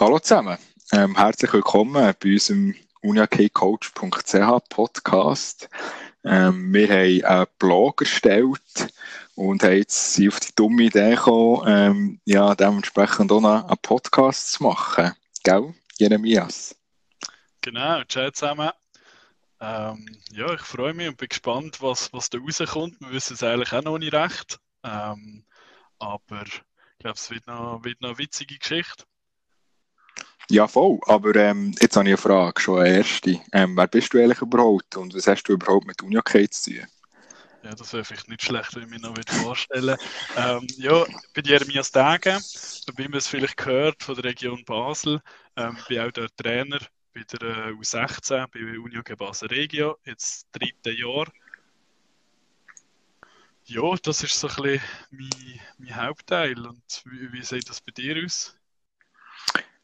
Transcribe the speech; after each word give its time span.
Hallo 0.00 0.18
zusammen, 0.18 0.56
ähm, 0.92 1.14
herzlich 1.14 1.52
willkommen 1.52 1.92
bei 1.92 2.30
unserem 2.30 2.74
uniakcoach.ch 3.02 4.68
Podcast. 4.70 5.68
Ähm, 6.24 6.72
wir 6.72 6.88
haben 6.88 7.22
einen 7.22 7.46
Blog 7.58 8.00
erstellt 8.00 8.94
und 9.34 9.62
haben 9.62 9.76
jetzt 9.76 10.18
auf 10.26 10.40
die 10.40 10.54
dumme 10.56 10.84
Idee 10.84 11.16
gekommen, 11.16 11.64
ähm, 11.66 12.20
ja, 12.24 12.54
dementsprechend 12.54 13.30
auch 13.30 13.44
einen 13.44 13.76
Podcast 13.82 14.52
zu 14.52 14.62
machen. 14.62 15.12
Gell, 15.44 15.74
Jeremias? 15.98 16.74
Genau, 17.60 18.02
ciao 18.04 18.30
zusammen. 18.30 18.70
Ähm, 19.60 20.18
ja, 20.30 20.54
ich 20.54 20.62
freue 20.62 20.94
mich 20.94 21.08
und 21.08 21.18
bin 21.18 21.28
gespannt, 21.28 21.82
was, 21.82 22.10
was 22.14 22.30
da 22.30 22.38
rauskommt. 22.38 22.98
Wir 23.00 23.10
wissen 23.10 23.34
es 23.34 23.42
eigentlich 23.42 23.74
auch 23.74 23.82
noch 23.82 23.98
nicht 23.98 24.14
recht. 24.14 24.60
Ähm, 24.82 25.44
aber 25.98 26.46
ich 26.46 26.62
glaube, 27.00 27.16
es 27.16 27.30
wird 27.30 27.46
noch, 27.46 27.84
wird 27.84 28.00
noch 28.00 28.08
eine 28.08 28.18
witzige 28.18 28.56
Geschichte. 28.56 29.04
Ja, 30.50 30.66
voll. 30.66 30.98
Aber 31.06 31.34
ähm, 31.36 31.72
jetzt 31.80 31.96
habe 31.96 32.08
ich 32.08 32.14
eine 32.14 32.16
Frage, 32.16 32.60
schon 32.60 32.80
eine 32.80 32.96
erste. 32.98 33.40
Ähm, 33.52 33.76
wer 33.76 33.86
bist 33.86 34.12
du 34.12 34.18
eigentlich 34.18 34.40
überhaupt 34.42 34.96
und 34.96 35.14
was 35.14 35.28
hast 35.28 35.44
du 35.44 35.52
überhaupt 35.52 35.86
mit 35.86 36.02
Unihockey 36.02 36.50
zu 36.50 36.72
tun? 36.72 36.86
Ja, 37.62 37.74
das 37.74 37.92
wäre 37.92 38.04
vielleicht 38.04 38.28
nicht 38.28 38.42
schlecht, 38.42 38.74
wenn 38.74 38.82
ich 38.82 38.88
mir 38.88 38.98
noch 38.98 39.14
vorstellen 39.28 39.96
ähm, 40.36 40.66
Ja, 40.76 41.04
ich 41.06 41.32
bin 41.34 41.44
Jeremias 41.44 41.92
Degen, 41.92 42.40
wie 42.96 43.08
man 43.08 43.18
es 43.18 43.28
vielleicht 43.28 43.58
gehört, 43.58 44.02
von 44.02 44.16
der 44.16 44.24
Region 44.24 44.64
Basel. 44.64 45.20
Ähm, 45.56 45.76
bin 45.88 46.00
auch 46.00 46.10
der 46.10 46.28
Trainer 46.36 46.80
bei 47.14 47.22
der 47.22 47.66
äh, 47.68 47.70
U16, 47.72 48.48
bei 48.52 48.78
Unihockey 48.78 49.14
Basel 49.14 49.48
Regio, 49.48 49.98
jetzt 50.04 50.46
das 50.52 50.60
dritte 50.60 50.90
Jahr. 50.90 51.26
Ja, 53.66 53.94
das 54.02 54.24
ist 54.24 54.40
so 54.40 54.48
ein 54.48 54.54
bisschen 54.56 54.80
mein, 55.10 55.60
mein 55.78 55.96
Hauptteil. 55.96 56.58
Und 56.66 57.02
wie, 57.04 57.32
wie 57.32 57.44
sieht 57.44 57.68
das 57.68 57.80
bei 57.80 57.92
dir 57.92 58.24
aus? 58.24 58.56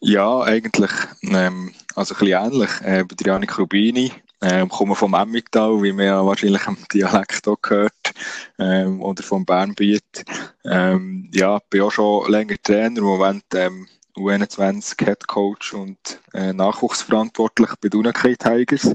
Ja, 0.00 0.42
eigentlich 0.42 0.90
ähm, 1.22 1.74
also 1.96 2.14
ein 2.14 2.18
bisschen 2.20 2.52
ähnlich. 2.52 2.70
Äh, 2.82 3.04
bei 3.04 3.16
Janik 3.24 3.58
Rubini, 3.58 4.12
ähm, 4.40 4.68
komme 4.68 4.94
vom 4.94 5.14
Emmental, 5.14 5.82
wie 5.82 5.92
man 5.92 6.06
ja 6.06 6.24
wahrscheinlich 6.24 6.66
im 6.68 6.76
Dialekt 6.92 7.48
auch 7.48 7.60
gehört, 7.60 8.12
ähm, 8.58 9.02
oder 9.02 9.22
vom 9.24 9.44
Bernbiet. 9.44 10.24
Ähm, 10.64 11.28
ja, 11.34 11.58
bin 11.70 11.82
auch 11.82 11.90
schon 11.90 12.30
länger 12.30 12.56
Trainer, 12.62 12.98
im 12.98 13.04
Moment 13.04 13.44
ähm, 13.54 13.88
U21 14.16 15.04
Head 15.04 15.26
Coach 15.26 15.74
und 15.74 16.20
äh, 16.32 16.52
Nachwuchsverantwortlich 16.52 17.70
bei 17.80 17.88
Dunakay 17.88 18.36
Tigers. 18.36 18.92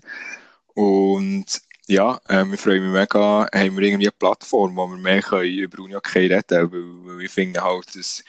Und 0.74 1.46
ja, 1.88 2.20
äh, 2.30 2.46
wir 2.46 2.58
freuen 2.58 2.84
mich 2.84 2.94
mega, 2.94 3.48
haben 3.54 3.78
wir 3.78 3.84
irgendwie 3.84 4.08
eine 4.08 4.12
Plattform, 4.18 4.76
wo 4.78 4.88
wir 4.88 4.98
mehr 4.98 5.22
können 5.22 5.52
über 5.52 5.84
Unihockey 5.84 6.20
reden 6.20 6.42
können, 6.48 6.72
weil, 6.72 7.16
weil 7.18 7.26
ich 7.26 7.32
finde 7.32 7.62
halt, 7.62 7.94
dass 7.96 8.24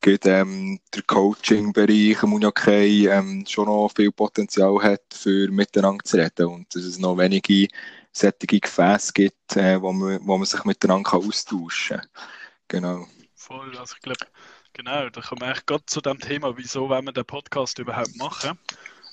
geht, 0.00 0.26
ähm, 0.26 0.80
der 0.94 1.02
Coaching-Bereich 1.02 2.22
im 2.22 2.32
Unihockey 2.32 3.08
ähm, 3.08 3.44
schon 3.46 3.66
noch 3.66 3.92
viel 3.94 4.10
Potenzial 4.12 4.82
hat, 4.82 5.02
für 5.12 5.50
miteinander 5.50 6.04
zu 6.04 6.16
reden 6.16 6.46
und 6.46 6.74
dass 6.74 6.84
es 6.84 6.98
noch 6.98 7.18
wenige 7.18 7.68
sättige 8.12 8.60
Gefäße 8.60 9.12
gibt, 9.12 9.56
äh, 9.56 9.80
wo, 9.80 9.92
man, 9.92 10.20
wo 10.22 10.36
man 10.36 10.46
sich 10.46 10.64
miteinander 10.64 11.10
kann 11.10 11.20
austauschen 11.20 11.98
kann. 11.98 12.08
Genau. 12.68 13.06
Voll, 13.34 13.76
also 13.78 13.94
ich 13.96 14.02
glaube, 14.02 14.26
genau, 14.72 15.08
da 15.08 15.20
kommen 15.20 15.40
wir 15.40 15.48
eigentlich 15.48 15.66
gerade 15.66 15.86
zu 15.86 16.00
dem 16.00 16.18
Thema, 16.18 16.56
wieso 16.56 16.88
wollen 16.88 17.04
wir 17.04 17.12
den 17.12 17.24
Podcast 17.24 17.78
überhaupt 17.78 18.16
machen. 18.16 18.58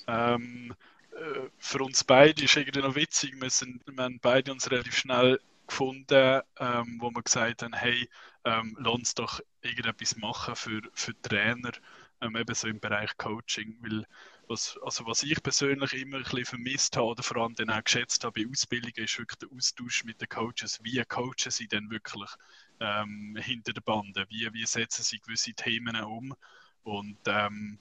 Ähm, 0.08 0.74
äh, 1.12 1.50
für 1.58 1.84
uns 1.84 2.04
beide 2.04 2.44
ist 2.44 2.56
irgendwie 2.56 2.82
noch 2.82 2.96
witzig, 2.96 3.34
wir, 3.40 3.50
sind, 3.50 3.82
wir 3.86 4.04
haben 4.04 4.20
beide 4.22 4.52
uns 4.52 4.70
relativ 4.70 4.96
schnell 4.96 5.40
gefunden, 5.68 6.42
ähm, 6.60 6.98
wo 7.00 7.10
wir 7.10 7.22
gesagt 7.22 7.64
haben, 7.64 7.74
hey, 7.74 8.08
ähm, 8.48 8.78
lass 8.80 8.94
uns 8.94 9.14
doch 9.14 9.42
irgendetwas 9.62 10.16
machen 10.16 10.56
für, 10.56 10.82
für 10.94 11.22
Trainer, 11.22 11.72
ähm, 12.22 12.36
eben 12.38 12.56
so 12.56 12.68
im 12.68 12.80
Bereich 12.80 13.16
Coaching, 13.18 13.78
weil 13.82 14.06
was, 14.48 14.80
also 14.82 15.06
was 15.06 15.24
ich 15.24 15.44
persönlich 15.44 15.94
immer 15.94 16.18
ein 16.18 16.24
bisschen 16.24 16.46
vermisst 16.46 16.96
habe 16.96 17.08
oder 17.08 17.24
vor 17.24 17.38
allem 17.38 17.56
dann 17.56 17.70
auch 17.70 17.84
geschätzt 17.84 18.24
habe 18.24 18.42
bei 18.42 18.50
Ausbildungen, 18.50 19.04
ist 19.04 19.20
wirklich 19.20 19.38
der 19.40 19.50
Austausch 19.54 20.06
mit 20.06 20.22
den 20.22 20.30
Coaches. 20.30 20.80
Wie 20.82 21.04
coachen 21.04 21.52
sie 21.52 21.68
denn 21.68 21.90
wirklich 21.90 22.30
ähm, 22.80 23.38
hinter 23.42 23.74
der 23.74 23.82
Bande? 23.82 24.26
Wie, 24.30 24.48
wie 24.54 24.66
setzen 24.66 25.04
sie 25.04 25.20
gewisse 25.20 25.54
Themen 25.54 25.98
um? 25.98 26.34
Und 26.84 27.20
ähm, 27.28 27.78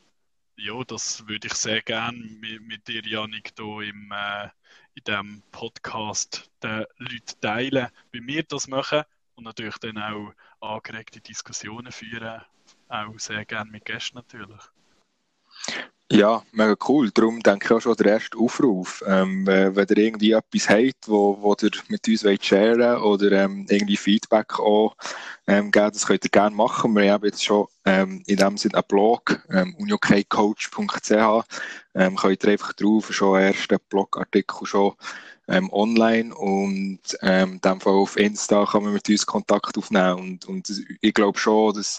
ja, 0.56 0.82
das 0.82 1.28
würde 1.28 1.46
ich 1.46 1.54
sehr 1.54 1.82
gerne 1.82 2.18
mit, 2.18 2.62
mit 2.62 2.88
dir, 2.88 3.06
Janik, 3.06 3.52
hier 3.56 3.80
im, 3.82 4.10
äh, 4.10 4.48
in 4.94 5.04
diesem 5.06 5.42
Podcast 5.52 6.50
den 6.60 6.84
Leuten 6.98 7.40
teilen, 7.40 7.88
wie 8.10 8.26
wir 8.26 8.42
das 8.42 8.66
machen 8.66 9.04
und 9.36 9.44
natürlich 9.44 9.78
dann 9.78 9.98
auch 9.98 10.32
angeregte 10.60 11.20
Diskussionen 11.20 11.92
führen, 11.92 12.40
auch 12.88 13.18
sehr 13.18 13.44
gerne 13.44 13.70
mit 13.70 13.84
Gästen 13.84 14.16
natürlich. 14.16 14.62
Ja, 16.12 16.44
mega 16.52 16.76
cool. 16.88 17.10
Darum 17.10 17.40
denke 17.40 17.64
ich 17.64 17.72
auch 17.72 17.80
schon 17.80 17.96
der 17.96 18.12
erste 18.12 18.38
Aufruf. 18.38 19.02
Ähm, 19.08 19.44
wenn 19.44 19.88
ihr 19.88 19.98
irgendwie 19.98 20.32
etwas 20.32 20.68
habt, 20.68 21.08
wo, 21.08 21.36
wo 21.42 21.56
ihr 21.60 21.70
mit 21.88 22.06
uns 22.06 22.24
wollt 22.24 22.44
sharen 22.44 23.02
oder 23.02 23.32
ähm, 23.32 23.66
irgendwie 23.68 23.96
Feedback 23.96 24.60
auch 24.60 24.94
ähm, 25.48 25.72
geben, 25.72 25.90
das 25.92 26.06
könnt 26.06 26.24
ihr 26.24 26.30
gerne 26.30 26.54
machen. 26.54 26.94
Wir 26.94 27.12
haben 27.12 27.24
jetzt 27.24 27.44
schon 27.44 27.66
ähm, 27.84 28.22
in 28.26 28.36
dem 28.36 28.56
Sinne 28.56 28.74
einen 28.74 28.84
Blog, 28.86 29.42
ähm, 29.50 29.74
uniokcoach.ch. 29.80 31.44
Ähm, 31.94 32.16
könnt 32.16 32.44
ihr 32.44 32.52
einfach 32.52 32.72
drauf, 32.74 33.12
schon 33.12 33.40
ersten 33.40 33.78
Blogartikel 33.88 34.64
schon 34.64 34.94
ähm, 35.48 35.72
online 35.72 36.34
und 36.34 37.00
ähm, 37.22 37.60
Fall 37.80 37.92
auf 37.92 38.16
Insta 38.16 38.64
kann 38.66 38.84
man 38.84 38.92
mit 38.92 39.08
uns 39.08 39.26
Kontakt 39.26 39.78
aufnehmen 39.78 40.18
und, 40.18 40.44
und 40.46 40.84
ich 41.00 41.14
glaube 41.14 41.38
schon, 41.38 41.74
dass 41.74 41.98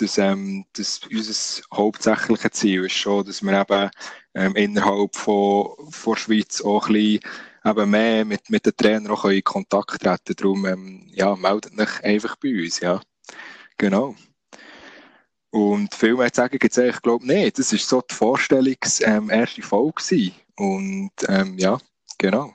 dass, 0.00 0.16
ähm, 0.18 0.64
dass 0.74 1.00
unser 1.10 1.62
hauptsächliches 1.74 2.52
Ziel 2.52 2.84
ist 2.84 2.92
schon, 2.92 3.26
dass 3.26 3.42
wir 3.42 3.60
eben 3.60 3.90
ähm, 4.34 4.54
innerhalb 4.54 5.16
von, 5.16 5.72
von 5.90 6.14
der 6.14 6.20
Schweiz 6.20 6.60
auch 6.60 6.88
ein 6.88 6.94
bisschen 6.94 7.20
eben 7.64 7.90
mehr 7.90 8.24
mit, 8.24 8.48
mit 8.50 8.66
den 8.66 8.76
Trainern 8.76 9.12
auch 9.12 9.24
in 9.26 9.42
Kontakt 9.42 10.02
treten 10.02 10.36
Darum, 10.36 10.66
ähm, 10.66 11.06
ja, 11.12 11.34
meldet 11.36 11.78
euch 11.78 12.04
einfach 12.04 12.36
bei 12.36 12.62
uns, 12.62 12.80
ja. 12.80 13.00
Genau. 13.76 14.14
Und 15.50 15.94
viel 15.94 16.14
mehr 16.14 16.32
zu 16.32 16.42
sagen 16.42 16.58
gibt 16.58 16.72
es 16.72 16.78
eigentlich, 16.78 17.02
glaube 17.02 17.24
ich, 17.24 17.30
nicht. 17.30 17.58
Das 17.58 17.72
war 17.72 17.78
so 17.78 18.02
die 18.02 18.14
Vorstellungs 18.14 19.00
ähm, 19.00 19.30
erste 19.30 19.62
Folge 19.62 19.94
gewesen. 19.94 20.34
Und 20.56 21.12
ähm, 21.26 21.58
ja, 21.58 21.78
genau. 22.18 22.52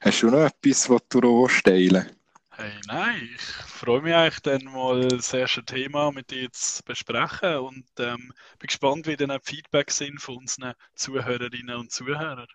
Hast 0.00 0.22
du 0.22 0.30
noch 0.30 0.44
etwas, 0.44 0.88
was 0.88 1.02
du 1.08 1.48
teilen 1.64 2.16
Hey, 2.58 2.72
nein, 2.86 3.28
ich 3.34 3.42
freue 3.42 4.00
mich 4.00 4.14
eigentlich 4.14 4.40
dann 4.40 4.64
mal 4.64 5.08
das 5.08 5.34
erste 5.34 5.62
Thema 5.62 6.10
mit 6.10 6.30
dir 6.30 6.50
zu 6.52 6.82
besprechen 6.84 7.56
und 7.58 7.84
ähm, 7.98 8.32
bin 8.58 8.66
gespannt, 8.66 9.06
wie 9.06 9.16
dann 9.16 9.30
auch 9.30 9.40
die 9.40 9.56
Feedback 9.56 9.90
sind 9.90 10.22
von 10.22 10.38
unseren 10.38 10.72
Zuhörerinnen 10.94 11.76
und 11.76 11.92
Zuhörern. 11.92 12.46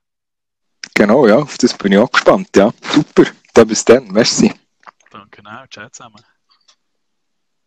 Genau, 0.95 1.27
ja, 1.27 1.37
auf 1.37 1.57
das 1.59 1.77
bin 1.77 1.91
ich 1.91 1.99
auch 1.99 2.11
gespannt, 2.11 2.49
ja. 2.55 2.73
Super, 2.81 3.25
dann 3.53 3.67
bis 3.67 3.85
dann, 3.85 4.07
merci. 4.07 4.51
Danke 5.11 5.43
auch, 5.45 5.67
ciao 5.69 5.87
zusammen. 5.89 6.23